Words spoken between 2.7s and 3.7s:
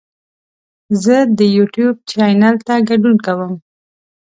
ګډون کوم.